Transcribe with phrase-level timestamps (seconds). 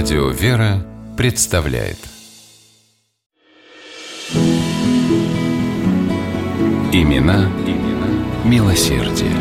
[0.00, 1.96] Радио «Вера» представляет
[6.92, 9.34] Имена, имена милосердие.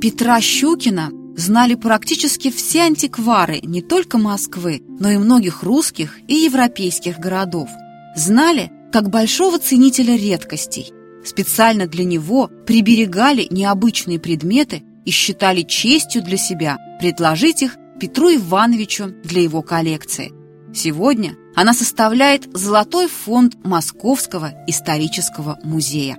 [0.00, 7.20] Петра Щукина знали практически все антиквары не только Москвы, но и многих русских и европейских
[7.20, 7.68] городов.
[8.16, 10.92] Знали как большого ценителя редкостей.
[11.24, 19.14] Специально для него приберегали необычные предметы и считали честью для себя предложить их Петру Ивановичу
[19.24, 20.32] для его коллекции.
[20.72, 26.18] Сегодня она составляет золотой фонд Московского исторического музея.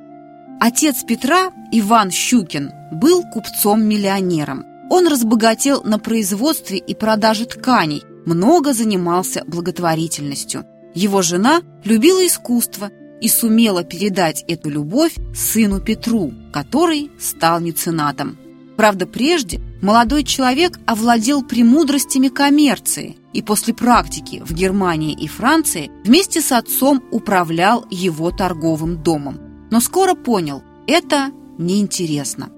[0.60, 4.66] Отец Петра, Иван Щукин, был купцом-миллионером.
[4.90, 10.66] Он разбогател на производстве и продаже тканей, много занимался благотворительностью.
[10.94, 12.92] Его жена любила искусство
[13.22, 18.38] и сумела передать эту любовь сыну Петру, который стал меценатом.
[18.82, 26.42] Правда, прежде молодой человек овладел премудростями коммерции и после практики в Германии и Франции вместе
[26.42, 29.68] с отцом управлял его торговым домом.
[29.70, 32.50] Но скоро понял– это неинтересно.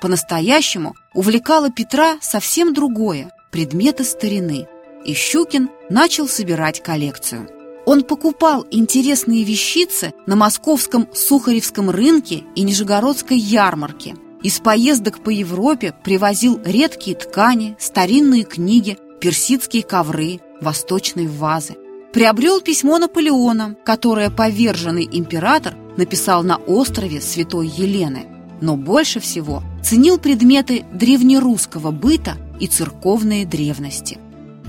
[0.00, 4.68] По-настоящему увлекало Петра совсем другое– предметы старины.
[5.04, 7.55] И Щукин начал собирать коллекцию.
[7.86, 14.14] Он покупал интересные вещицы на московском Сухаревском рынке и Нижегородской ярмарке.
[14.42, 21.76] Из поездок по Европе привозил редкие ткани, старинные книги, персидские ковры, восточные вазы.
[22.12, 28.26] Приобрел письмо Наполеона, которое поверженный император написал на острове Святой Елены–
[28.60, 34.18] но больше всего ценил предметы древнерусского быта и церковные древности.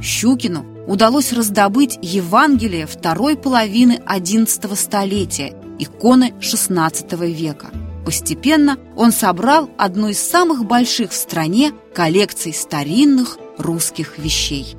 [0.02, 7.68] Щукину удалось раздобыть Евангелие второй половины XI столетия, иконы XVI века.
[8.06, 14.78] Постепенно он собрал одну из самых больших в стране коллекций старинных русских вещей.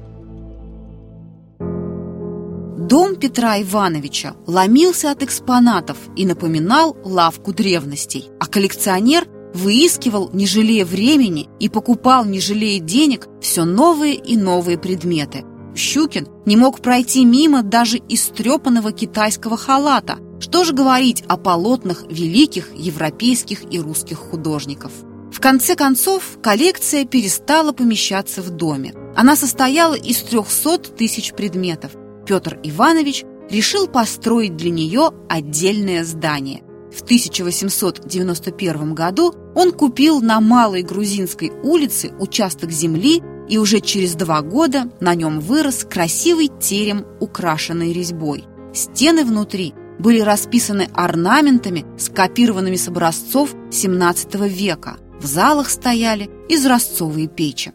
[2.88, 10.86] Дом Петра Ивановича ломился от экспонатов и напоминал лавку древностей, а коллекционер выискивал, не жалея
[10.86, 15.44] времени, и покупал, не жалея денег, все новые и новые предметы.
[15.74, 20.18] Щукин не мог пройти мимо даже истрепанного китайского халата.
[20.40, 24.92] Что же говорить о полотнах великих европейских и русских художников?
[25.32, 28.94] В конце концов, коллекция перестала помещаться в доме.
[29.14, 31.92] Она состояла из 300 тысяч предметов–
[32.28, 36.62] Петр Иванович решил построить для нее отдельное здание.
[36.94, 44.42] В 1891 году он купил на Малой Грузинской улице участок земли и уже через два
[44.42, 48.44] года на нем вырос красивый терем, украшенный резьбой.
[48.72, 54.96] Стены внутри были расписаны орнаментами, скопированными с образцов XVII века.
[55.20, 57.72] В залах стояли изразцовые печи.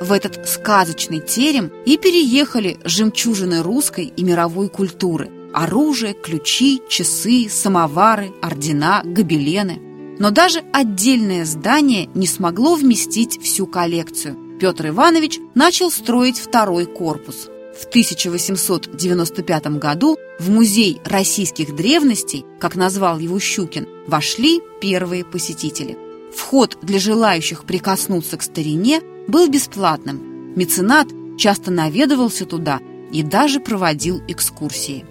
[0.00, 5.30] В этот сказочный терем и переехали жемчужины русской и мировой культуры.
[5.52, 9.87] Оружие, ключи, часы, самовары, ордена, гобелены.
[10.18, 14.36] Но даже отдельное здание не смогло вместить всю коллекцию.
[14.60, 17.48] Петр Иванович начал строить второй корпус.
[17.78, 25.96] В 1895 году в Музей российских древностей, как назвал его Щукин, вошли первые посетители.
[26.34, 30.54] Вход для желающих прикоснуться к старине был бесплатным.
[30.56, 31.06] Меценат
[31.38, 32.80] часто наведывался туда
[33.12, 35.04] и даже проводил экскурсии.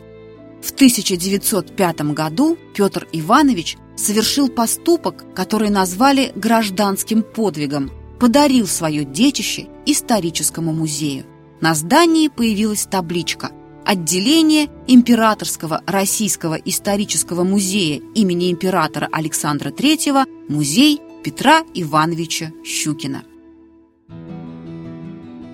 [0.62, 10.72] В 1905 году Петр Иванович совершил поступок, который назвали гражданским подвигом, подарил свое детище историческому
[10.72, 11.26] музею.
[11.60, 13.52] На здании появилась табличка
[13.84, 23.24] «Отделение Императорского Российского исторического музея имени императора Александра III, музей Петра Ивановича Щукина».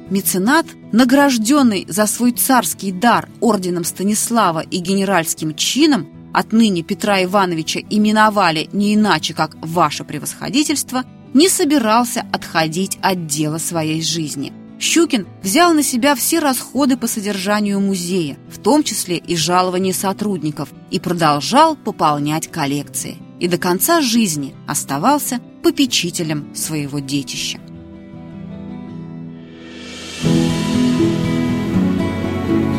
[0.09, 8.69] Меценат, награжденный за свой царский дар орденом Станислава и генеральским чином, отныне Петра Ивановича именовали
[8.73, 11.03] не иначе, как «Ваше превосходительство»,
[11.33, 14.53] не собирался отходить от дела своей жизни.
[14.79, 20.69] Щукин взял на себя все расходы по содержанию музея, в том числе и жалования сотрудников,
[20.91, 23.17] и продолжал пополнять коллекции.
[23.39, 27.59] И до конца жизни оставался попечителем своего детища.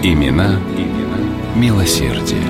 [0.03, 1.19] Имена, имена
[1.57, 2.43] милосердие.